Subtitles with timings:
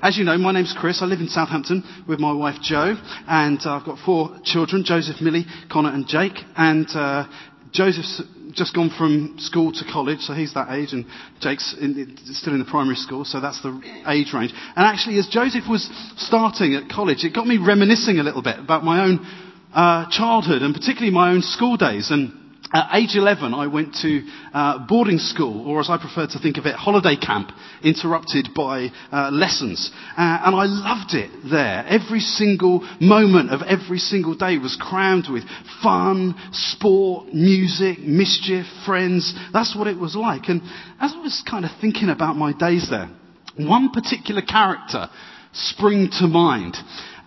[0.00, 1.02] As you know, my name's Chris.
[1.02, 2.94] I live in Southampton with my wife Jo,
[3.26, 6.38] and uh, I've got four children: Joseph, Millie, Connor, and Jake.
[6.56, 7.26] And uh,
[7.72, 8.22] Joseph's
[8.52, 11.04] just gone from school to college, so he's that age, and
[11.40, 13.74] Jake's in, still in the primary school, so that's the
[14.06, 14.52] age range.
[14.76, 18.58] And actually, as Joseph was starting at college, it got me reminiscing a little bit
[18.58, 19.26] about my own
[19.74, 22.12] uh, childhood, and particularly my own school days.
[22.12, 24.22] And at age 11, I went to
[24.52, 27.50] uh, boarding school, or as I prefer to think of it, holiday camp,
[27.82, 29.90] interrupted by uh, lessons.
[30.10, 31.86] Uh, and I loved it there.
[31.88, 35.44] Every single moment of every single day was crammed with
[35.82, 39.34] fun, sport, music, mischief, friends.
[39.52, 40.48] That's what it was like.
[40.48, 40.60] And
[41.00, 43.08] as I was kind of thinking about my days there,
[43.56, 45.08] one particular character
[45.54, 46.76] sprang to mind.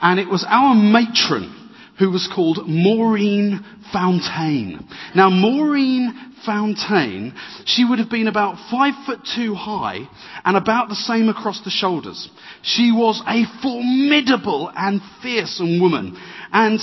[0.02, 1.61] And it was our matron
[2.00, 4.88] who was called Maureen Fontaine.
[5.16, 6.14] Now, Maureen
[6.46, 7.34] Fontaine,
[7.66, 10.10] she would have been about five foot two high
[10.44, 12.30] and about the same across the shoulders.
[12.64, 16.18] She was a formidable and fearsome woman.
[16.52, 16.80] And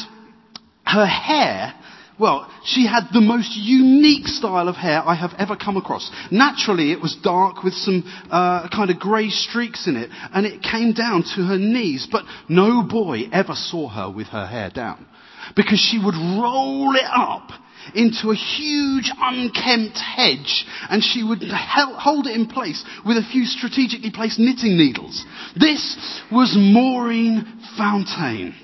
[0.85, 1.75] her hair
[2.19, 6.11] well, she had the most unique style of hair I have ever come across.
[6.31, 10.63] Naturally, it was dark with some uh, kind of grey streaks in it, and it
[10.63, 12.09] came down to her knees.
[12.11, 15.07] But no boy ever saw her with her hair down,
[15.55, 17.51] because she would roll it up
[17.95, 23.47] into a huge unkempt hedge and she would hold it in place with a few
[23.47, 25.25] strategically placed knitting needles.
[25.59, 25.97] This
[26.31, 28.55] was Maureen Fontaine.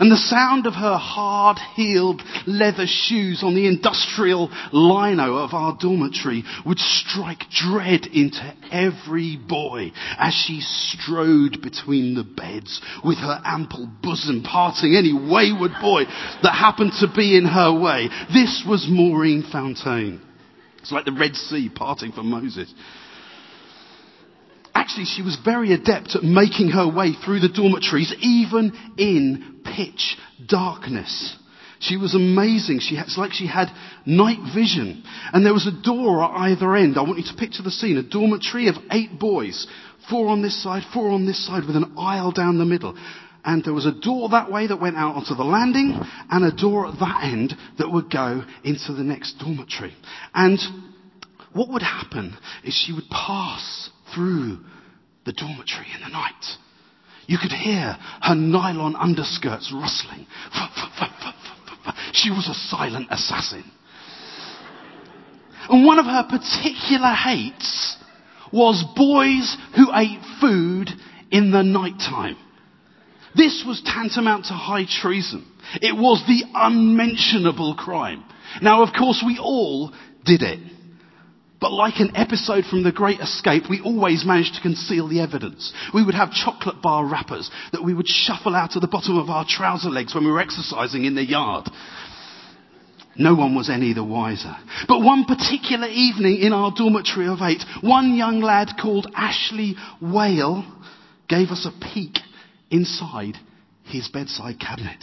[0.00, 5.76] And the sound of her hard heeled leather shoes on the industrial lino of our
[5.78, 13.40] dormitory would strike dread into every boy as she strode between the beds with her
[13.44, 16.04] ample bosom parting any wayward boy
[16.42, 18.08] that happened to be in her way.
[18.32, 20.20] This was Maureen Fontaine.
[20.78, 22.72] It's like the Red Sea parting for Moses.
[24.74, 30.16] Actually, she was very adept at making her way through the dormitories, even in pitch
[30.46, 31.36] darkness.
[31.80, 32.80] She was amazing.
[32.80, 33.68] She, it's like she had
[34.06, 35.02] night vision.
[35.32, 36.96] And there was a door at either end.
[36.96, 37.98] I want you to picture the scene.
[37.98, 39.66] A dormitory of eight boys.
[40.08, 42.96] Four on this side, four on this side, with an aisle down the middle.
[43.44, 46.56] And there was a door that way that went out onto the landing, and a
[46.56, 49.94] door at that end that would go into the next dormitory.
[50.32, 50.58] And
[51.52, 54.60] what would happen is she would pass through
[55.26, 56.44] the dormitory in the night.
[57.26, 60.26] You could hear her nylon underskirts rustling.
[62.12, 63.64] She was a silent assassin.
[65.68, 67.96] And one of her particular hates
[68.52, 70.90] was boys who ate food
[71.30, 72.36] in the night time.
[73.34, 75.44] This was tantamount to high treason.
[75.82, 78.22] It was the unmentionable crime.
[78.62, 79.92] Now, of course, we all
[80.24, 80.60] did it.
[81.64, 85.72] But like an episode from The Great Escape, we always managed to conceal the evidence.
[85.94, 89.30] We would have chocolate bar wrappers that we would shuffle out of the bottom of
[89.30, 91.70] our trouser legs when we were exercising in the yard.
[93.16, 94.54] No one was any the wiser.
[94.88, 100.66] But one particular evening in our dormitory of eight, one young lad called Ashley Whale
[101.30, 102.18] gave us a peek
[102.70, 103.38] inside
[103.84, 105.02] his bedside cabinet.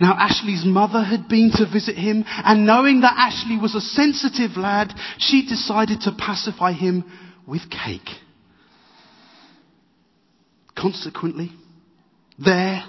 [0.00, 4.56] Now Ashley's mother had been to visit him and knowing that Ashley was a sensitive
[4.56, 7.04] lad, she decided to pacify him
[7.46, 8.08] with cake.
[10.76, 11.50] Consequently,
[12.38, 12.84] there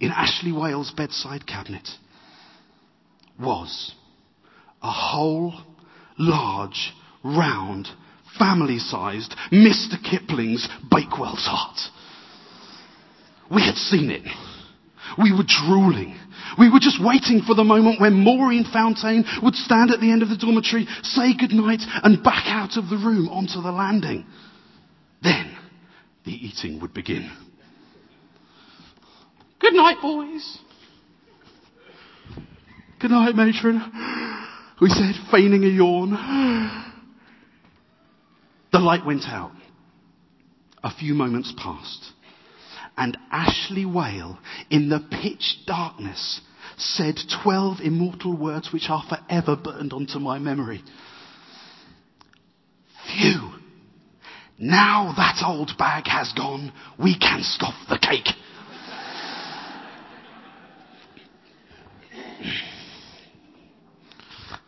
[0.00, 1.88] in Ashley Whale's bedside cabinet
[3.38, 3.92] was
[4.82, 5.54] a whole,
[6.18, 6.92] large,
[7.22, 7.88] round,
[8.38, 9.94] family-sized Mr.
[10.02, 11.78] Kipling's Bakewell tart.
[13.50, 14.22] We had seen it.
[15.18, 16.16] We were drooling.
[16.58, 20.22] We were just waiting for the moment when Maureen Fontaine would stand at the end
[20.22, 24.26] of the dormitory, say goodnight, and back out of the room onto the landing.
[25.22, 25.56] Then
[26.24, 27.30] the eating would begin.
[29.60, 30.58] Good night, boys.
[33.00, 33.82] Good night, matron.
[34.80, 36.94] We said, feigning a yawn.
[38.72, 39.52] The light went out.
[40.82, 42.13] A few moments passed
[42.96, 44.38] and Ashley Whale
[44.70, 46.40] in the pitch darkness
[46.76, 50.82] said 12 immortal words which are forever burned onto my memory.
[53.06, 53.50] Phew.
[54.58, 58.28] Now that old bag has gone, we can scoff the cake.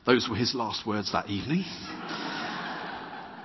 [0.05, 1.65] Those were his last words that evening.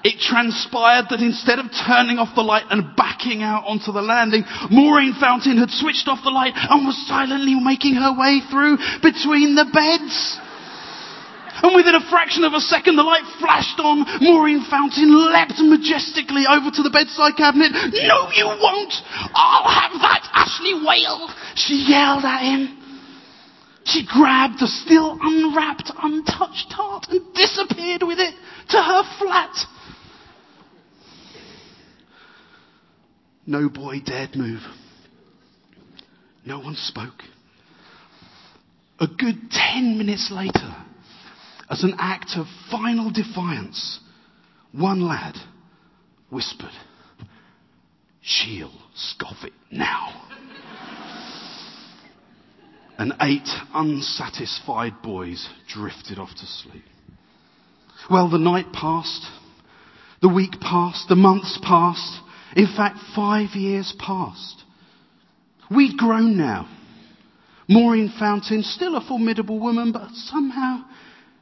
[0.04, 4.44] It transpired that instead of turning off the light and backing out onto the landing,
[4.70, 9.54] Maureen Fountain had switched off the light and was silently making her way through between
[9.54, 10.40] the beds.
[11.62, 14.02] And within a fraction of a second, the light flashed on.
[14.22, 17.70] Maureen Fountain leapt majestically over to the bedside cabinet.
[18.02, 18.94] No, you won't!
[19.38, 21.30] I'll have that Ashley Whale!
[21.54, 22.82] She yelled at him.
[23.86, 28.34] She grabbed the still unwrapped, untouched tart and disappeared with it
[28.70, 29.54] to her flat.
[33.52, 34.62] No boy dared move.
[36.46, 37.22] No one spoke.
[38.98, 40.74] A good ten minutes later,
[41.70, 44.00] as an act of final defiance,
[44.72, 45.36] one lad
[46.30, 46.72] whispered,
[48.22, 50.30] She'll scoff it now.
[52.98, 56.86] and eight unsatisfied boys drifted off to sleep.
[58.10, 59.26] Well, the night passed,
[60.22, 62.22] the week passed, the months passed,
[62.56, 64.64] in fact, five years passed.
[65.74, 66.68] We'd grown now.
[67.70, 70.84] Maureen Fountain, still a formidable woman, but somehow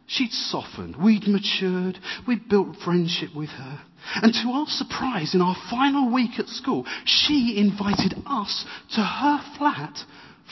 [0.05, 0.95] she'd softened.
[0.95, 1.97] We'd matured.
[2.27, 3.81] We'd built friendship with her.
[4.15, 8.65] And to our surprise, in our final week at school, she invited us
[8.95, 9.97] to her flat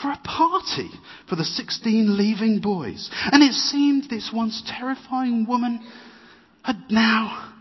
[0.01, 0.89] for a party
[1.29, 3.09] for the 16 leaving boys.
[3.31, 5.85] And it seemed this once terrifying woman
[6.63, 7.53] had now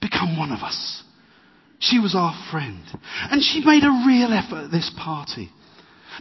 [0.00, 1.02] become one of us.
[1.80, 2.82] She was our friend.
[3.30, 5.50] And she made a real effort at this party.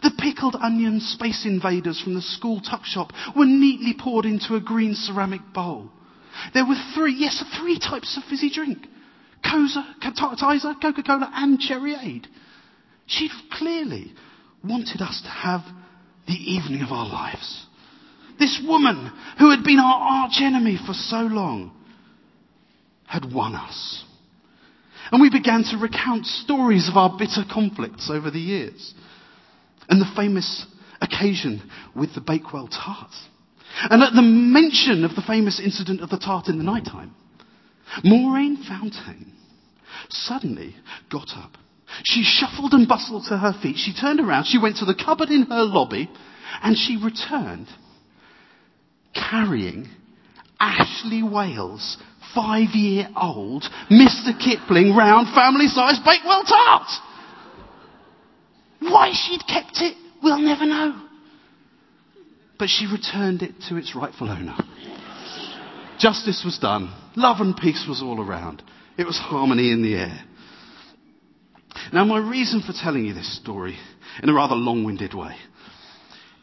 [0.01, 4.61] The pickled onion space invaders from the school tuck shop were neatly poured into a
[4.61, 5.89] green ceramic bowl.
[6.53, 8.79] There were three, yes, three types of fizzy drink.
[9.43, 12.27] Koza, Tizer, Coca-Cola and Cherryade.
[13.07, 14.13] She'd clearly
[14.63, 15.61] wanted us to have
[16.27, 17.65] the evening of our lives.
[18.37, 21.71] This woman who had been our arch enemy for so long
[23.05, 24.05] had won us.
[25.11, 28.93] And we began to recount stories of our bitter conflicts over the years.
[29.87, 30.65] And the famous
[31.01, 33.11] occasion with the Bakewell tart.
[33.89, 37.15] And at the mention of the famous incident of the tart in the night time,
[38.03, 39.33] Maureen Fountain
[40.09, 40.75] suddenly
[41.09, 41.53] got up.
[42.03, 43.77] She shuffled and bustled to her feet.
[43.77, 44.45] She turned around.
[44.45, 46.09] She went to the cupboard in her lobby
[46.61, 47.67] and she returned
[49.13, 49.87] carrying
[50.59, 51.97] Ashley Whale's
[52.33, 54.37] five year old Mr.
[54.37, 56.87] Kipling round family sized Bakewell tart.
[58.79, 61.01] Why she'd kept it, we'll never know.
[62.57, 64.55] But she returned it to its rightful owner.
[65.99, 66.93] Justice was done.
[67.15, 68.63] Love and peace was all around.
[68.97, 70.23] It was harmony in the air.
[71.93, 73.77] Now, my reason for telling you this story
[74.21, 75.35] in a rather long winded way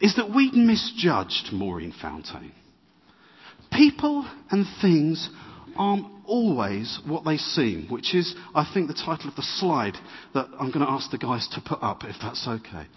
[0.01, 2.51] is that we'd misjudged Maureen Fountain.
[3.71, 5.29] People and things
[5.77, 9.95] aren't always what they seem, which is, I think, the title of the slide
[10.33, 12.87] that I'm going to ask the guys to put up, if that's okay.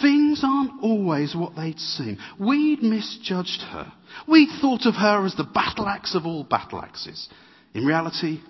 [0.00, 2.18] Things aren't always what they'd seem.
[2.38, 3.92] We'd misjudged her.
[4.28, 7.28] We'd thought of her as the battle axe of all battle axes.
[7.74, 8.40] In reality,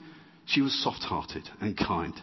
[0.46, 2.14] she was soft hearted and kind.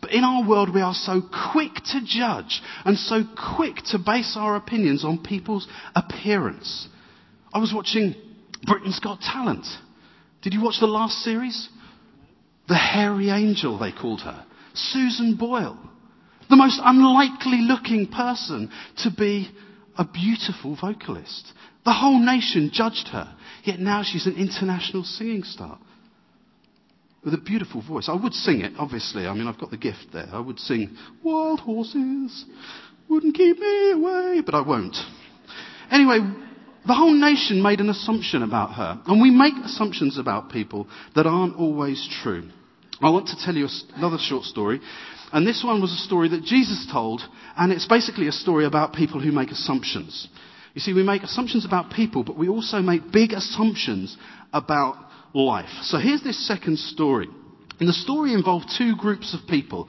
[0.00, 1.22] But in our world, we are so
[1.52, 3.22] quick to judge and so
[3.56, 6.88] quick to base our opinions on people's appearance.
[7.52, 8.14] I was watching
[8.64, 9.66] Britain's Got Talent.
[10.42, 11.68] Did you watch the last series?
[12.68, 14.44] The hairy angel, they called her.
[14.74, 15.78] Susan Boyle.
[16.48, 19.50] The most unlikely looking person to be
[19.96, 21.52] a beautiful vocalist.
[21.84, 23.34] The whole nation judged her.
[23.64, 25.78] Yet now she's an international singing star.
[27.24, 28.08] With a beautiful voice.
[28.08, 29.26] I would sing it, obviously.
[29.26, 30.28] I mean, I've got the gift there.
[30.32, 32.44] I would sing, Wild Horses
[33.08, 34.96] wouldn't keep me away, but I won't.
[35.90, 36.18] Anyway,
[36.88, 39.00] the whole nation made an assumption about her.
[39.06, 42.48] And we make assumptions about people that aren't always true.
[43.00, 44.80] I want to tell you another short story.
[45.32, 47.20] And this one was a story that Jesus told.
[47.56, 50.28] And it's basically a story about people who make assumptions.
[50.74, 54.16] You see, we make assumptions about people, but we also make big assumptions
[54.52, 54.96] about
[55.34, 55.68] life.
[55.82, 57.28] So here's this second story.
[57.78, 59.88] And the story involved two groups of people.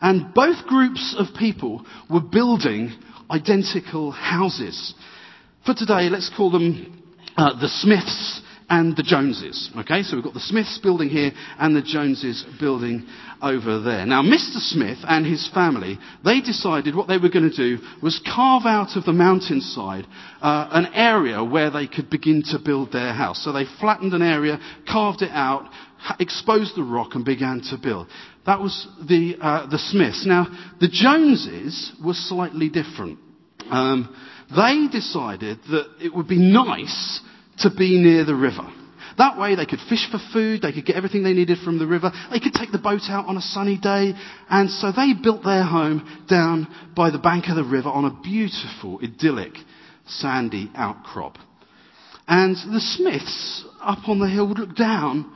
[0.00, 2.92] And both groups of people were building
[3.30, 4.94] identical houses.
[5.66, 7.02] For today, let's call them
[7.36, 8.40] uh, the Smiths
[8.70, 9.70] and the Joneses.
[9.76, 13.06] Okay, so we've got the Smiths building here and the Joneses building
[13.42, 14.06] over there.
[14.06, 14.58] Now, Mr.
[14.58, 18.96] Smith and his family, they decided what they were going to do was carve out
[18.96, 20.06] of the mountainside
[20.40, 23.44] uh, an area where they could begin to build their house.
[23.44, 24.58] So they flattened an area,
[24.90, 25.68] carved it out,
[26.18, 28.06] exposed the rock and began to build.
[28.46, 30.24] That was the, uh, the Smiths.
[30.24, 30.46] Now,
[30.80, 33.18] the Joneses were slightly different.
[33.70, 34.14] Um,
[34.54, 37.20] they decided that it would be nice
[37.58, 38.68] to be near the river.
[39.18, 41.86] That way they could fish for food, they could get everything they needed from the
[41.86, 44.14] river, they could take the boat out on a sunny day,
[44.48, 46.66] and so they built their home down
[46.96, 49.52] by the bank of the river on a beautiful, idyllic,
[50.06, 51.36] sandy outcrop.
[52.26, 55.30] And the Smiths up on the hill would look down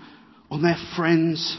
[0.50, 1.58] on their friends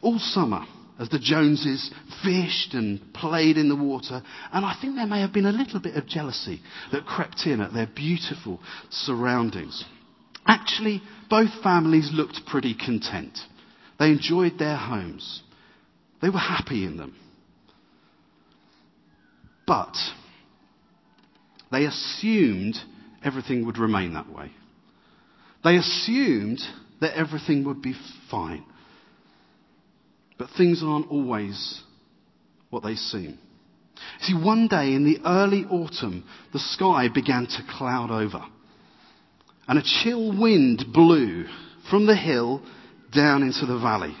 [0.00, 0.64] all summer
[0.98, 1.90] as the Joneses
[2.22, 4.22] fished and played in the water.
[4.52, 6.60] And I think there may have been a little bit of jealousy
[6.92, 8.60] that crept in at their beautiful
[8.90, 9.84] surroundings.
[10.46, 13.38] Actually, both families looked pretty content.
[13.98, 15.42] They enjoyed their homes.
[16.22, 17.16] They were happy in them.
[19.66, 19.96] But
[21.72, 22.76] they assumed
[23.22, 24.52] everything would remain that way.
[25.64, 26.60] They assumed
[27.00, 27.94] that everything would be
[28.30, 28.64] fine.
[30.38, 31.82] But things aren't always
[32.70, 33.38] what they seem.
[34.20, 38.44] See, one day in the early autumn, the sky began to cloud over.
[39.68, 41.46] And a chill wind blew
[41.88, 42.62] from the hill
[43.12, 44.14] down into the valley.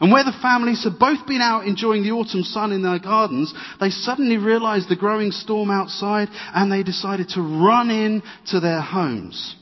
[0.00, 3.54] And where the families had both been out enjoying the autumn sun in their gardens,
[3.80, 8.80] they suddenly realized the growing storm outside and they decided to run in to their
[8.80, 9.54] homes.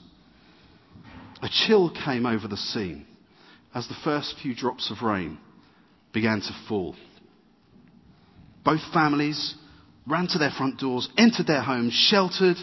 [1.42, 3.06] A chill came over the scene
[3.74, 5.38] as the first few drops of rain
[6.12, 6.94] began to fall.
[8.64, 9.54] Both families
[10.06, 12.56] ran to their front doors, entered their homes, sheltered,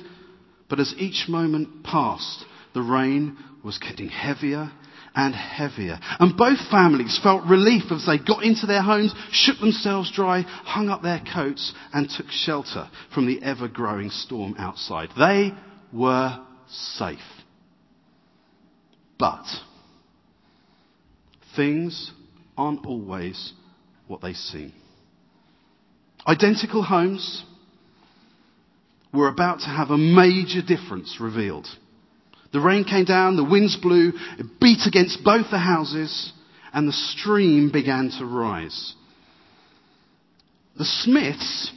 [0.69, 4.71] but as each moment passed, the rain was getting heavier
[5.15, 5.99] and heavier.
[6.19, 10.89] And both families felt relief as they got into their homes, shook themselves dry, hung
[10.89, 15.09] up their coats, and took shelter from the ever growing storm outside.
[15.17, 15.51] They
[15.91, 16.39] were
[16.69, 17.19] safe.
[19.17, 19.45] But
[21.59, 22.11] things
[22.57, 23.51] aren't always
[24.07, 24.71] what they seem.
[26.25, 27.43] Identical homes
[29.13, 31.67] were about to have a major difference revealed.
[32.53, 36.31] The rain came down, the winds blew, it beat against both the houses,
[36.71, 38.95] and the stream began to rise.
[40.77, 41.73] The Smiths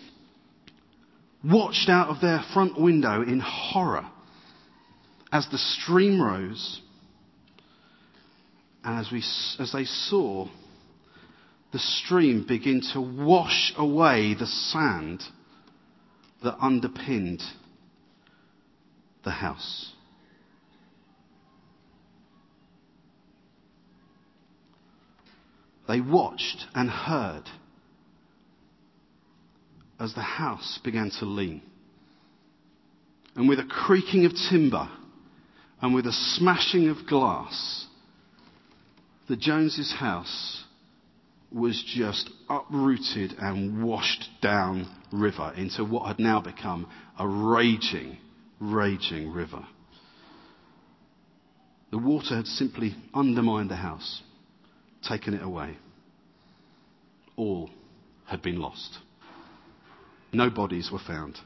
[1.43, 4.07] watched out of their front window in horror
[5.33, 6.81] as the stream rose
[8.85, 9.23] and as, we,
[9.59, 10.49] as they saw
[11.73, 15.23] the stream begin to wash away the sand
[16.43, 17.43] that underpinned
[19.25, 19.93] the house.
[25.89, 27.45] They watched and heard
[29.99, 31.63] as the house began to lean.
[33.35, 34.89] And with a creaking of timber
[35.81, 37.87] and with a smashing of glass,
[39.29, 40.65] the Joneses' house
[41.51, 46.89] was just uprooted and washed down river into what had now become
[47.19, 48.17] a raging,
[48.59, 49.65] raging river.
[51.91, 54.23] The water had simply undermined the house
[55.03, 55.77] taken it away.
[57.37, 57.71] All
[58.25, 58.99] had been lost.
[60.33, 61.39] No bodies were found.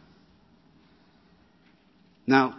[2.29, 2.57] Now,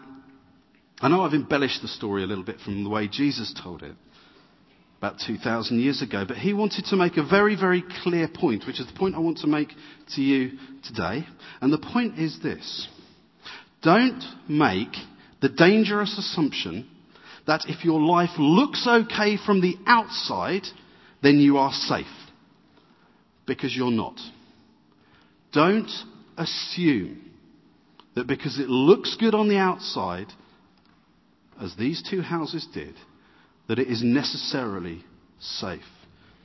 [1.00, 3.96] I know I've embellished the story a little bit from the way Jesus told it
[4.98, 8.80] about 2,000 years ago, but he wanted to make a very, very clear point, which
[8.80, 9.70] is the point I want to make
[10.16, 11.26] to you today.
[11.62, 12.88] And the point is this.
[13.84, 14.96] Don't make
[15.40, 16.90] the dangerous assumption
[17.46, 20.64] that if your life looks okay from the outside,
[21.22, 22.06] then you are safe.
[23.46, 24.20] Because you're not.
[25.54, 25.90] Don't
[26.38, 27.32] assume
[28.16, 30.28] that because it looks good on the outside,
[31.62, 32.96] as these two houses did,
[33.68, 35.04] that it is necessarily
[35.40, 35.82] safe.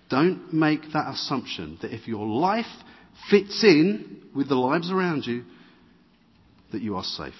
[0.09, 2.67] Don't make that assumption that if your life
[3.31, 5.45] fits in with the lives around you,
[6.73, 7.35] that you are safe.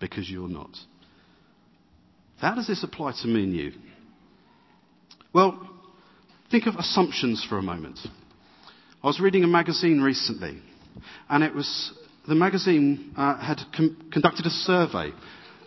[0.00, 0.76] Because you're not.
[2.38, 3.72] How does this apply to me and you?
[5.32, 5.72] Well,
[6.52, 7.98] Think of assumptions for a moment.
[9.02, 10.60] I was reading a magazine recently,
[11.30, 11.94] and it was
[12.28, 15.12] the magazine uh, had com- conducted a survey,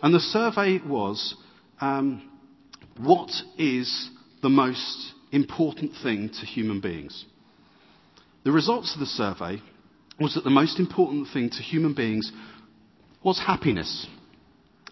[0.00, 1.34] and the survey was
[1.80, 2.30] um,
[2.98, 4.10] what is
[4.42, 7.24] the most important thing to human beings.
[8.44, 9.60] The results of the survey
[10.20, 12.30] was that the most important thing to human beings
[13.22, 14.06] was happiness,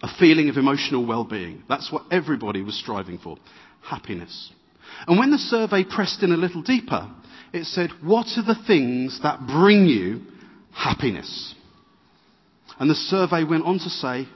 [0.03, 1.63] a feeling of emotional well-being.
[1.69, 3.37] That's what everybody was striving for,
[3.83, 4.53] happiness.
[5.07, 7.11] And when the survey pressed in a little deeper,
[7.53, 10.23] it said, what are the things that bring you
[10.73, 11.55] happiness?
[12.79, 14.27] And the survey went on to say,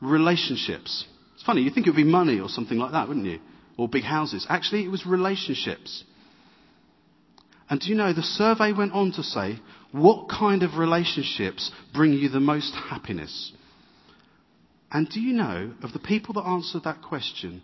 [0.00, 1.06] relationships.
[1.44, 3.38] It's funny, you think it would be money or something like that, wouldn't you?
[3.76, 4.46] Or big houses.
[4.48, 6.02] Actually, it was relationships.
[7.68, 9.58] And do you know, the survey went on to say,
[9.92, 13.52] what kind of relationships bring you the most happiness?
[14.90, 17.62] And do you know, of the people that answered that question,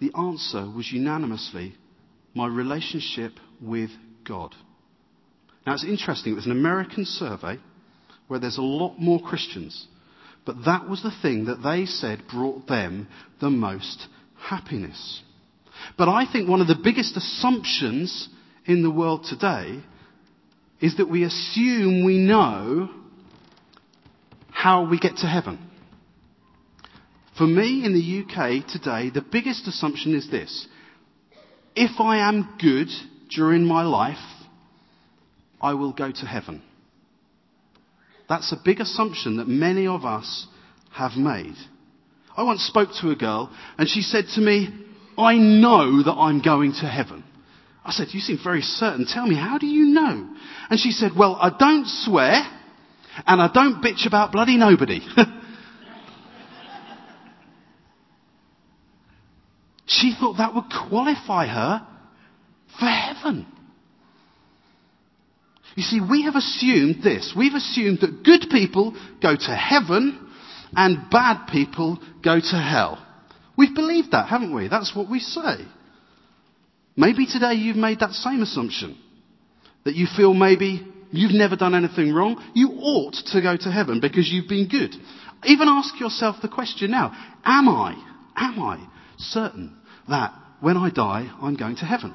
[0.00, 1.74] the answer was unanimously
[2.32, 3.90] my relationship with
[4.26, 4.54] God.
[5.66, 7.58] Now it's interesting, it was an American survey
[8.28, 9.88] where there's a lot more Christians,
[10.48, 14.06] But that was the thing that they said brought them the most
[14.38, 15.20] happiness.
[15.98, 18.30] But I think one of the biggest assumptions
[18.64, 19.78] in the world today
[20.80, 22.88] is that we assume we know
[24.48, 25.58] how we get to heaven.
[27.36, 30.66] For me in the UK today, the biggest assumption is this.
[31.76, 32.88] If I am good
[33.28, 34.16] during my life,
[35.60, 36.62] I will go to heaven.
[38.28, 40.46] That's a big assumption that many of us
[40.92, 41.54] have made.
[42.36, 44.68] I once spoke to a girl and she said to me,
[45.16, 47.24] I know that I'm going to heaven.
[47.84, 49.06] I said, you seem very certain.
[49.06, 50.28] Tell me, how do you know?
[50.68, 52.46] And she said, well, I don't swear
[53.26, 55.00] and I don't bitch about bloody nobody.
[59.86, 61.86] she thought that would qualify her
[62.78, 63.46] for heaven.
[65.76, 67.32] You see, we have assumed this.
[67.36, 70.28] We've assumed that good people go to heaven
[70.74, 73.04] and bad people go to hell.
[73.56, 74.68] We've believed that, haven't we?
[74.68, 75.56] That's what we say.
[76.96, 78.98] Maybe today you've made that same assumption.
[79.84, 82.42] That you feel maybe you've never done anything wrong.
[82.54, 84.94] You ought to go to heaven because you've been good.
[85.44, 87.12] Even ask yourself the question now.
[87.44, 87.92] Am I,
[88.36, 88.84] am I
[89.18, 89.76] certain
[90.08, 92.14] that when I die, I'm going to heaven?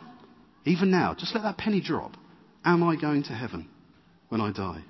[0.65, 2.15] Even now, just let that penny drop.
[2.65, 3.67] Am I going to heaven
[4.29, 4.84] when I die?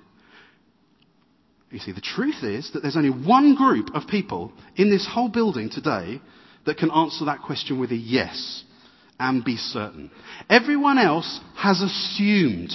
[1.70, 5.28] You see, the truth is that there's only one group of people in this whole
[5.28, 6.20] building today
[6.66, 8.62] that can answer that question with a yes
[9.18, 10.10] and be certain.
[10.48, 12.72] Everyone else has assumed.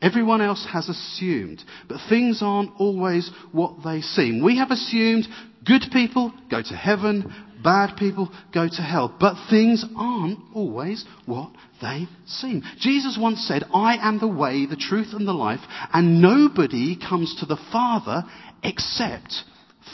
[0.00, 1.62] Everyone else has assumed.
[1.88, 4.42] But things aren't always what they seem.
[4.42, 5.26] We have assumed
[5.64, 7.34] good people go to heaven,
[7.66, 9.12] Bad people go to hell.
[9.18, 11.50] But things aren't always what
[11.82, 12.62] they seem.
[12.78, 15.58] Jesus once said, I am the way, the truth, and the life,
[15.92, 18.22] and nobody comes to the Father
[18.62, 19.42] except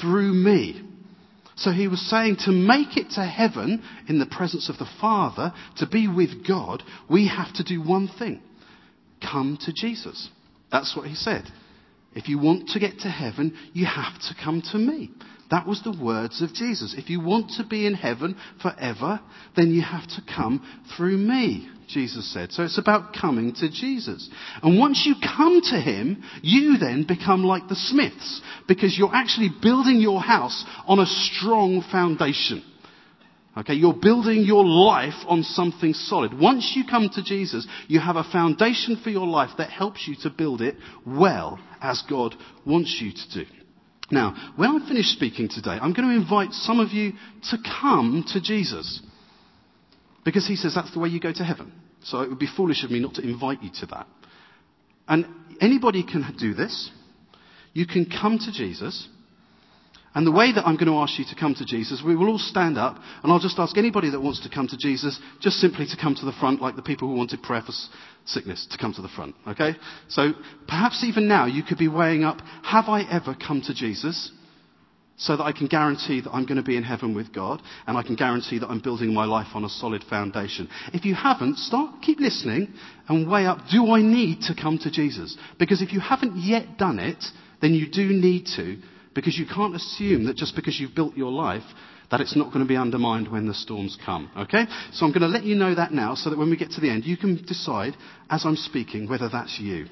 [0.02, 0.82] through me.
[1.56, 5.54] So he was saying to make it to heaven in the presence of the Father,
[5.78, 8.42] to be with God, we have to do one thing.
[9.22, 10.28] Come to Jesus.
[10.70, 11.44] That's what he said.
[12.14, 15.10] If you want to get to heaven, you have to come to me.
[15.50, 16.94] That was the words of Jesus.
[16.96, 19.20] If you want to be in heaven forever,
[19.54, 22.52] then you have to come through me, Jesus said.
[22.52, 24.30] So it's about coming to Jesus.
[24.62, 29.50] And once you come to him, you then become like the Smiths, because you're actually
[29.60, 32.64] building your house on a strong foundation.
[33.54, 36.32] Okay, you're building your life on something solid.
[36.38, 40.16] Once you come to Jesus, you have a foundation for your life that helps you
[40.22, 42.34] to build it well as God
[42.64, 43.50] wants you to do.
[44.10, 47.12] Now, when I finish speaking today, I'm going to invite some of you
[47.50, 49.02] to come to Jesus.
[50.24, 51.72] Because he says that's the way you go to heaven.
[52.04, 54.06] So it would be foolish of me not to invite you to that.
[55.08, 55.26] And
[55.60, 56.90] anybody can do this.
[57.74, 59.08] You can come to Jesus.
[60.14, 62.28] And the way that I'm going to ask you to come to Jesus, we will
[62.28, 65.56] all stand up, and I'll just ask anybody that wants to come to Jesus just
[65.56, 67.72] simply to come to the front, like the people who wanted prayer for
[68.26, 69.34] sickness, to come to the front.
[69.48, 69.74] Okay?
[70.08, 70.32] So
[70.68, 74.30] perhaps even now you could be weighing up, have I ever come to Jesus?
[75.16, 77.96] So that I can guarantee that I'm going to be in heaven with God, and
[77.96, 80.68] I can guarantee that I'm building my life on a solid foundation.
[80.92, 82.72] If you haven't, start, keep listening,
[83.08, 85.36] and weigh up, do I need to come to Jesus?
[85.58, 87.22] Because if you haven't yet done it,
[87.60, 88.78] then you do need to,
[89.14, 91.64] because you can't assume that just because you've built your life,
[92.10, 94.30] that it's not going to be undermined when the storms come.
[94.36, 94.66] Okay?
[94.92, 96.80] So I'm going to let you know that now so that when we get to
[96.80, 97.96] the end, you can decide
[98.28, 99.86] as I'm speaking whether that's you.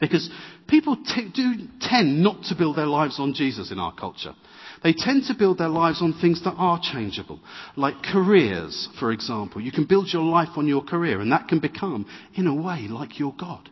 [0.00, 0.28] Because
[0.66, 4.34] people t- do tend not to build their lives on Jesus in our culture.
[4.82, 7.38] They tend to build their lives on things that are changeable,
[7.76, 9.60] like careers, for example.
[9.60, 12.88] You can build your life on your career, and that can become, in a way,
[12.88, 13.68] like your God.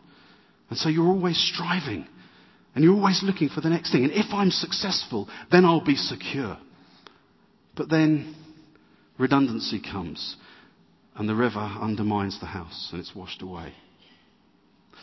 [0.69, 2.07] And so you're always striving
[2.73, 4.03] and you're always looking for the next thing.
[4.03, 6.57] And if I'm successful, then I'll be secure.
[7.75, 8.35] But then
[9.17, 10.35] redundancy comes
[11.15, 13.73] and the river undermines the house and it's washed away.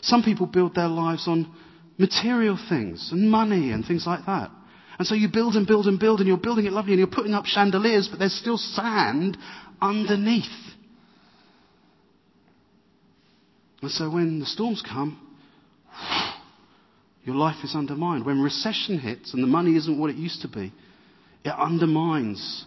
[0.03, 1.53] Some people build their lives on
[1.99, 4.51] material things and money and things like that.
[4.99, 7.07] And so you build and build and build and you're building it lovely and you're
[7.07, 9.37] putting up chandeliers, but there's still sand
[9.81, 10.45] underneath.
[13.81, 15.28] And so when the storms come,
[17.29, 18.25] your life is undermined.
[18.25, 20.73] When recession hits and the money isn't what it used to be,
[21.45, 22.65] it undermines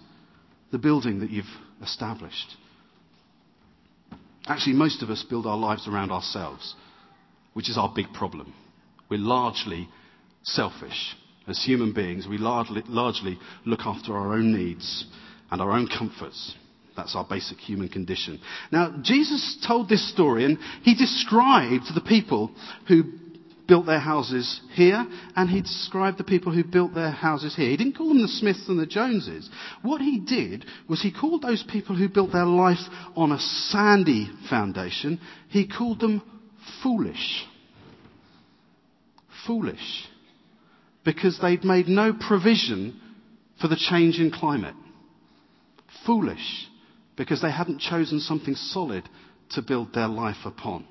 [0.71, 1.45] the building that you've
[1.82, 2.56] established.
[4.45, 6.76] Actually, most of us build our lives around ourselves,
[7.54, 8.54] which is our big problem.
[9.10, 9.89] We're largely
[10.43, 11.15] selfish.
[11.47, 15.08] As human beings, we largely, largely look after our own needs
[15.50, 16.54] and our own comforts.
[16.95, 18.39] That's our basic human condition.
[18.71, 22.52] Now, Jesus told this story and he described the people
[22.88, 23.06] who
[23.71, 27.69] built their houses here, and he described the people who built their houses here.
[27.69, 29.49] He didn't call them the Smiths and the Joneses.
[29.81, 32.79] What he did was he called those people who built their life
[33.15, 36.21] on a sandy foundation, he called them
[36.84, 37.45] foolish.
[39.47, 40.05] Foolish.
[41.05, 42.99] Because they'd made no provision
[43.62, 44.75] for the change in climate.
[46.05, 46.67] Foolish.
[47.15, 49.07] Because they hadn't chosen something solid
[49.51, 50.86] to build their life upon.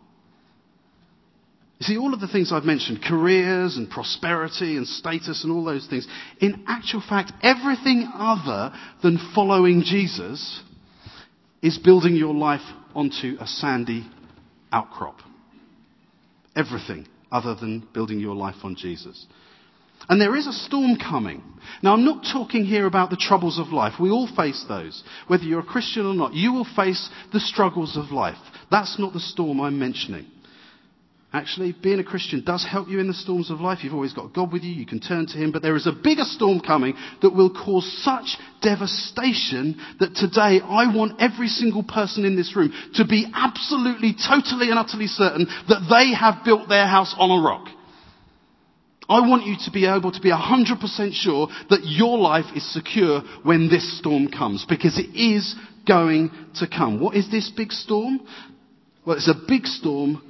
[1.81, 5.65] You see, all of the things I've mentioned, careers and prosperity and status and all
[5.65, 6.07] those things,
[6.39, 10.63] in actual fact, everything other than following Jesus
[11.63, 12.61] is building your life
[12.95, 14.07] onto a sandy
[14.71, 15.21] outcrop.
[16.55, 19.27] Everything other than building your life on Jesus.
[20.11, 21.43] And there is a storm coming.
[21.83, 23.95] Now, I'm not talking here about the troubles of life.
[23.99, 25.03] We all face those.
[25.29, 28.39] Whether you're a Christian or not, you will face the struggles of life.
[28.71, 30.27] That's not the storm I'm mentioning.
[31.33, 33.85] Actually, being a Christian does help you in the storms of life.
[33.85, 34.73] You've always got God with you.
[34.73, 35.53] You can turn to Him.
[35.53, 40.93] But there is a bigger storm coming that will cause such devastation that today I
[40.93, 45.87] want every single person in this room to be absolutely, totally and utterly certain that
[45.89, 47.69] they have built their house on a rock.
[49.09, 53.23] I want you to be able to be 100% sure that your life is secure
[53.45, 55.55] when this storm comes because it is
[55.87, 57.01] going to come.
[57.01, 58.21] What is this big storm?
[59.07, 60.23] Well, it's a big storm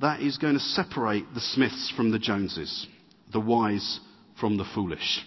[0.00, 2.86] that is going to separate the Smiths from the Joneses,
[3.32, 4.00] the wise
[4.38, 5.24] from the foolish.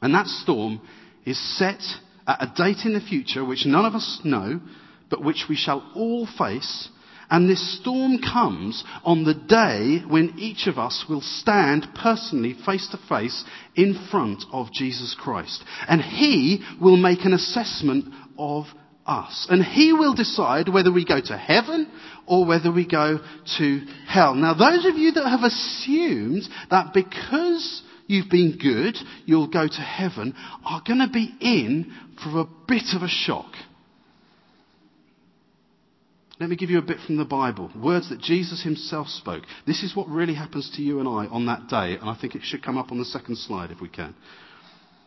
[0.00, 0.80] And that storm
[1.24, 1.82] is set
[2.26, 4.60] at a date in the future which none of us know,
[5.08, 6.88] but which we shall all face.
[7.30, 12.88] And this storm comes on the day when each of us will stand personally face
[12.90, 15.64] to face in front of Jesus Christ.
[15.88, 18.66] And He will make an assessment of
[19.06, 19.46] us.
[19.50, 21.90] And He will decide whether we go to heaven
[22.26, 23.18] or whether we go
[23.58, 24.34] to hell.
[24.34, 29.80] Now, those of you that have assumed that because you've been good, you'll go to
[29.80, 30.34] heaven,
[30.64, 33.52] are going to be in for a bit of a shock.
[36.40, 37.70] Let me give you a bit from the Bible.
[37.80, 39.44] Words that Jesus himself spoke.
[39.64, 42.34] This is what really happens to you and I on that day, and I think
[42.34, 44.14] it should come up on the second slide if we can.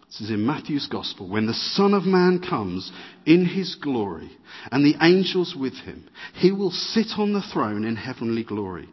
[0.08, 1.28] This is in Matthew's Gospel.
[1.28, 2.92] When the Son of Man comes
[3.26, 4.32] in his glory
[4.72, 8.88] and the angels with him, he will sit on the throne in heavenly glory.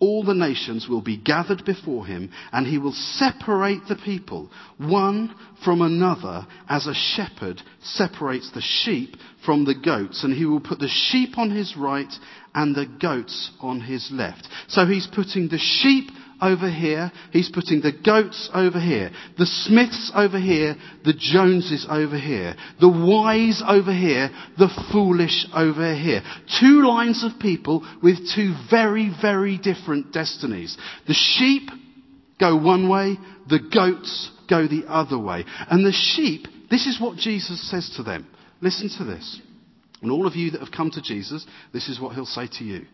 [0.00, 5.34] All the nations will be gathered before him and he will separate the people one
[5.62, 10.78] from another as a shepherd separates the sheep from the goats and he will put
[10.78, 12.12] the sheep on his right
[12.54, 14.48] and the goats on his left.
[14.68, 17.12] So he's putting the sheep over here.
[17.32, 19.10] He's putting the goats over here.
[19.38, 20.76] The Smiths over here.
[21.04, 22.54] The Joneses over here.
[22.80, 24.30] The wise over here.
[24.58, 26.22] The foolish over here.
[26.60, 30.76] Two lines of people with two very, very different destinies.
[31.06, 31.70] The sheep
[32.38, 33.16] go one way.
[33.48, 35.44] The goats go the other way.
[35.70, 38.26] And the sheep, this is what Jesus says to them.
[38.60, 39.40] Listen to this.
[40.02, 42.64] And all of you that have come to Jesus, this is what he'll say to
[42.64, 42.86] you.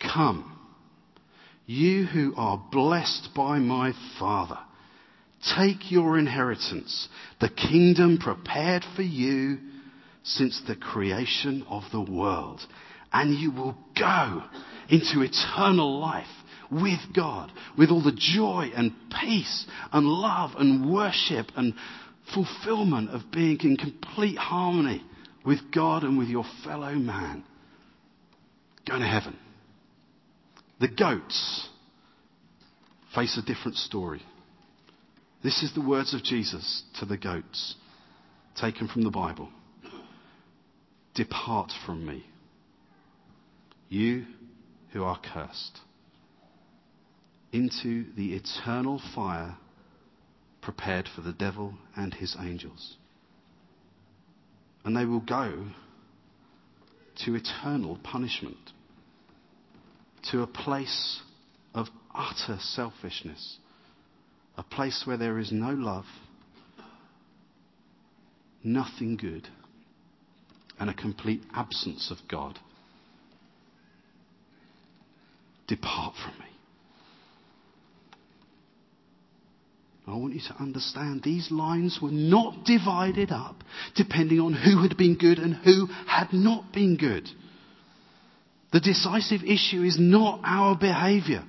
[0.00, 0.55] Come
[1.66, 4.58] you who are blessed by my Father,
[5.56, 7.08] take your inheritance,
[7.40, 9.58] the kingdom prepared for you
[10.22, 12.60] since the creation of the world,
[13.12, 14.42] and you will go
[14.88, 16.26] into eternal life
[16.70, 21.74] with God, with all the joy and peace and love and worship and
[22.34, 25.04] fulfillment of being in complete harmony
[25.44, 27.44] with God and with your fellow man.
[28.88, 29.36] Go to heaven.
[30.78, 31.68] The goats
[33.14, 34.22] face a different story.
[35.42, 37.76] This is the words of Jesus to the goats,
[38.60, 39.48] taken from the Bible.
[41.14, 42.26] Depart from me,
[43.88, 44.26] you
[44.92, 45.80] who are cursed,
[47.52, 49.56] into the eternal fire
[50.60, 52.96] prepared for the devil and his angels.
[54.84, 55.68] And they will go
[57.24, 58.72] to eternal punishment
[60.30, 61.20] to a place
[61.74, 63.58] of utter selfishness,
[64.56, 66.06] a place where there is no love,
[68.64, 69.48] nothing good,
[70.78, 72.58] and a complete absence of God.
[75.68, 76.46] Depart from me.
[80.06, 83.56] I want you to understand these lines were not divided up
[83.96, 87.28] depending on who had been good and who had not been good.
[88.76, 91.42] The decisive issue is not our behavior.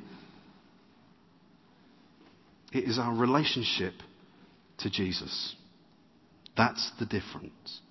[2.71, 3.95] It is our relationship
[4.77, 5.53] to Jesus.
[6.55, 7.81] That's the difference.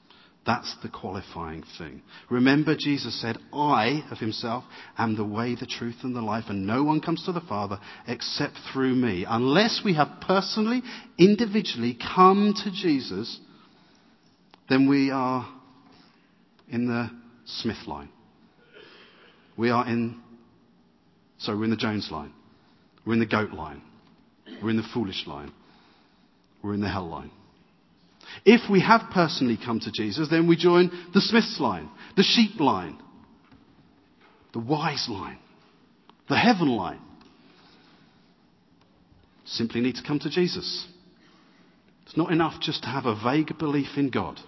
[0.46, 2.00] That's the qualifying thing.
[2.30, 4.64] Remember, Jesus said, I, of himself,
[4.96, 7.78] am the way, the truth, and the life, and no one comes to the Father
[8.08, 9.26] except through me.
[9.28, 10.80] Unless we have personally,
[11.18, 13.38] individually come to Jesus,
[14.70, 15.46] then we are
[16.70, 17.10] in the
[17.44, 18.08] Smith line.
[19.56, 20.20] We are in,
[21.38, 22.32] sorry, we're in the Jones line.
[23.06, 23.82] We're in the goat line.
[24.62, 25.52] We're in the foolish line.
[26.62, 27.30] We're in the hell line.
[28.44, 32.60] If we have personally come to Jesus, then we join the Smith's line, the sheep
[32.60, 32.98] line,
[34.52, 35.38] the wise line,
[36.28, 37.00] the heaven line.
[39.44, 40.86] Simply need to come to Jesus.
[42.04, 44.38] It's not enough just to have a vague belief in God.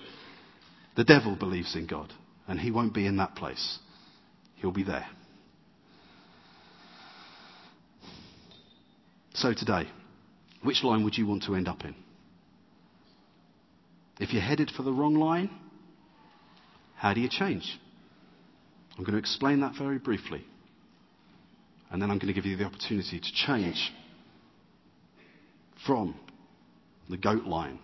[0.96, 2.12] The devil believes in God,
[2.48, 3.78] and he won't be in that place.
[4.60, 5.06] He'll be there.
[9.34, 9.88] So today,
[10.62, 11.94] which line would you want to end up in?
[14.18, 15.48] If you're headed for the wrong line,
[16.96, 17.78] how do you change?
[18.96, 20.44] I'm going to explain that very briefly.
[21.90, 23.92] And then I'm going to give you the opportunity to change
[25.86, 26.16] from
[27.08, 27.78] the goat line,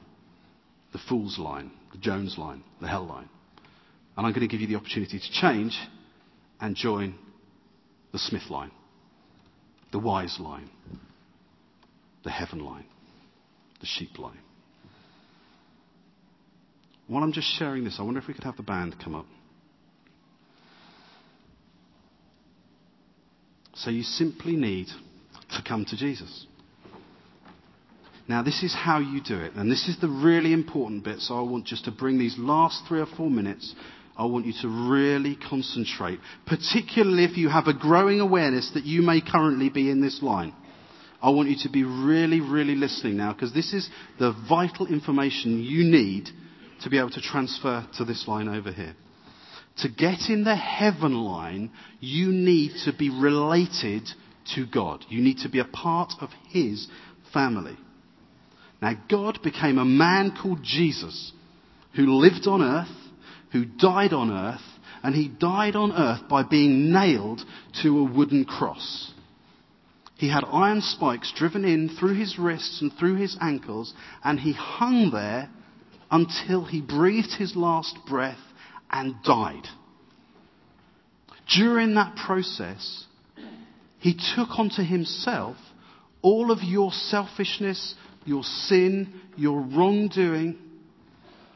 [0.93, 3.29] the fool's line, the Jones line, the hell line.
[4.17, 5.79] And I'm going to give you the opportunity to change
[6.65, 7.15] and join
[8.13, 8.71] the Smith line,
[9.93, 10.71] the wise line,
[12.25, 12.87] the heaven line,
[13.81, 14.39] the sheep line.
[17.07, 19.27] While I'm just sharing this, I wonder if we could have the band come up.
[23.75, 26.47] So you simply need to come to Jesus.
[28.27, 31.19] Now, this is how you do it, and this is the really important bit.
[31.19, 33.75] So, I want just to bring these last three or four minutes.
[34.17, 39.03] I want you to really concentrate, particularly if you have a growing awareness that you
[39.03, 40.55] may currently be in this line.
[41.21, 45.63] I want you to be really, really listening now, because this is the vital information
[45.63, 46.29] you need
[46.83, 48.95] to be able to transfer to this line over here.
[49.79, 54.07] To get in the heaven line, you need to be related
[54.55, 55.05] to God.
[55.09, 56.87] You need to be a part of His
[57.33, 57.77] family.
[58.81, 61.33] Now, God became a man called Jesus
[61.97, 62.89] who lived on earth,
[63.55, 64.61] who died on earth,
[65.05, 67.41] and he died on earth by being nailed
[67.81, 69.13] to a wooden cross.
[70.17, 74.55] He had iron spikes driven in through his wrists and through his ankles, and he
[74.55, 75.51] hung there
[76.11, 78.41] until he breathed his last breath
[78.91, 79.69] and died.
[81.57, 83.05] During that process,
[84.01, 85.57] he took onto himself
[86.23, 90.59] all of your selfishness, your sin, your wrongdoing,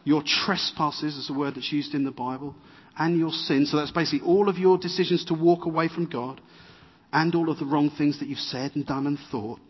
[0.08, 2.54] your trespasses is a word that's used in the Bible,
[2.96, 3.66] and your sin.
[3.66, 6.40] So that's basically all of your decisions to walk away from God
[7.12, 9.60] and all of the wrong things that you've said and done and thought.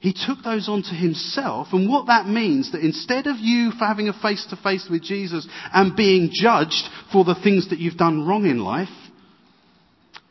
[0.00, 4.20] He took those onto himself, and what that means that instead of you having a
[4.20, 6.82] face to face with Jesus and being judged
[7.12, 8.88] for the things that you've done wrong in life,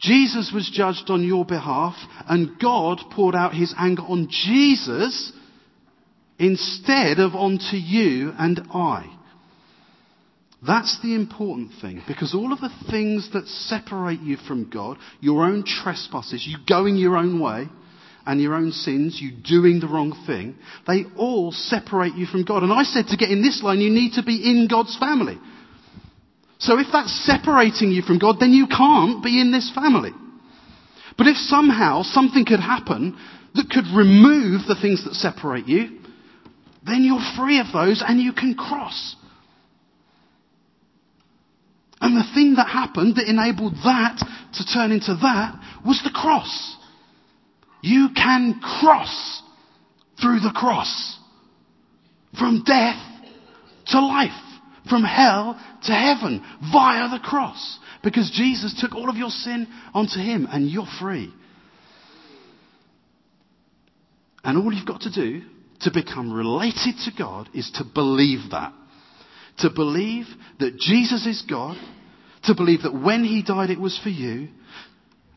[0.01, 1.95] Jesus was judged on your behalf,
[2.27, 5.32] and God poured out his anger on Jesus
[6.43, 9.10] instead of onto you and I.
[10.65, 15.43] That's the important thing, because all of the things that separate you from God, your
[15.43, 17.67] own trespasses, you going your own way,
[18.25, 20.56] and your own sins, you doing the wrong thing,
[20.88, 22.63] they all separate you from God.
[22.63, 25.38] And I said to get in this line, you need to be in God's family.
[26.60, 30.12] So if that's separating you from God, then you can't be in this family.
[31.17, 33.17] But if somehow something could happen
[33.56, 35.99] that could remove the things that separate you,
[36.86, 39.15] then you're free of those and you can cross.
[42.02, 44.17] And the thing that happened that enabled that
[44.56, 46.76] to turn into that was the cross.
[47.82, 49.41] You can cross
[50.22, 51.17] through the cross.
[52.38, 53.02] From death
[53.88, 54.32] to life.
[54.89, 56.43] From hell to heaven
[56.74, 57.80] via the cross.
[58.04, 61.34] Because Jesus took all of your sin onto Him and you're free.
[64.43, 65.43] And all you've got to do
[65.84, 68.74] to become related to God is to believe that.
[69.60, 70.26] To believe
[70.60, 71.78] that Jesus is God.
[72.43, 74.50] To believe that when He died it was for you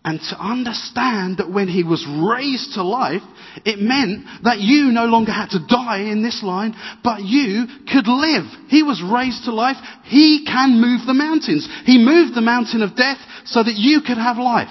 [0.07, 3.23] and to understand that when he was raised to life,
[3.65, 8.07] it meant that you no longer had to die in this line, but you could
[8.07, 8.45] live.
[8.69, 9.77] He was raised to life.
[10.05, 11.69] He can move the mountains.
[11.85, 14.71] He moved the mountain of death so that you could have life.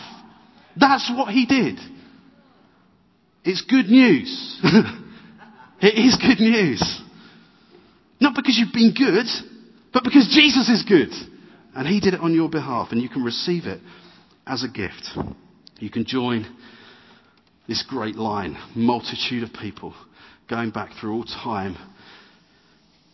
[0.77, 1.79] That's what he did.
[3.43, 4.61] It's good news.
[5.85, 7.01] it is good news.
[8.19, 9.27] Not because you've been good,
[9.93, 11.09] but because Jesus is good.
[11.75, 13.81] And he did it on your behalf and you can receive it
[14.47, 15.09] as a gift.
[15.79, 16.45] You can join
[17.67, 19.93] this great line, multitude of people
[20.49, 21.75] going back through all time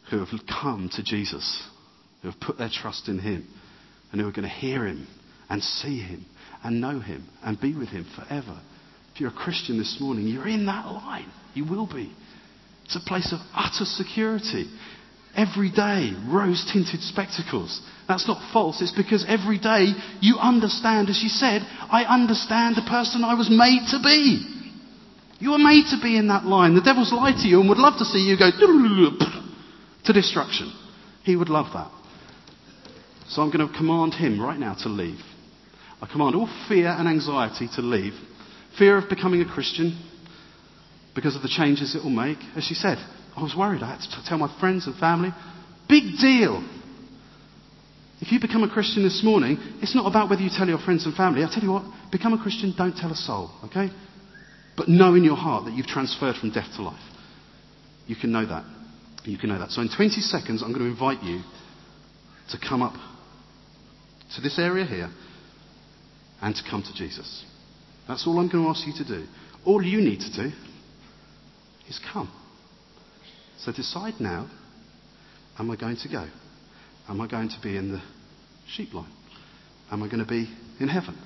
[0.10, 1.64] who have come to Jesus,
[2.22, 3.48] who have put their trust in Him,
[4.12, 5.08] and who are going to hear Him
[5.50, 6.26] and see Him
[6.64, 8.60] and know Him and be with Him forever.
[9.14, 11.32] If you're a Christian this morning, you're in that line.
[11.54, 12.14] You will be.
[12.92, 14.70] It's a place of utter security.
[15.34, 17.82] Every day, rose tinted spectacles.
[18.06, 18.82] That's not false.
[18.82, 23.50] It's because every day you understand, as you said, I understand the person I was
[23.50, 24.44] made to be.
[25.40, 26.76] You were made to be in that line.
[26.76, 28.52] The devil's lied to you and would love to see you go
[30.04, 30.74] to destruction.
[31.24, 31.92] He would love that.
[33.30, 35.22] So I'm going to command him right now to leave.
[36.02, 38.16] I command all fear and anxiety to leave.
[38.78, 40.11] Fear of becoming a Christian
[41.16, 42.38] because of the changes it will make.
[42.56, 42.98] As she said,
[43.36, 43.84] I was worried.
[43.84, 45.30] I had to tell my friends and family.
[45.88, 46.64] Big deal.
[48.22, 51.06] If you become a Christian this morning, it's not about whether you tell your friends
[51.06, 51.44] and family.
[51.44, 53.90] I tell you what, become a Christian, don't tell a soul, okay?
[54.78, 57.02] But know in your heart that you've transferred from death to life.
[58.06, 58.64] You can know that.
[59.24, 59.72] You can know that.
[59.72, 61.42] So in 20 seconds, I'm going to invite you
[62.52, 62.94] to come up
[64.36, 65.10] to this area here
[66.42, 67.46] and to come to Jesus.
[68.08, 69.26] That's all I'm going to ask you to do.
[69.66, 70.56] All you need to do
[71.92, 72.32] is come.
[73.60, 74.50] So decide now
[75.60, 76.26] am I going to go?
[77.10, 78.02] Am I going to be in the
[78.66, 79.12] sheep line?
[79.92, 80.50] Am I going to be
[80.80, 81.18] in heaven?